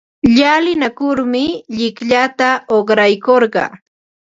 [0.35, 1.43] Llalinakurmi
[1.77, 3.71] llikllata uqraykurqaa.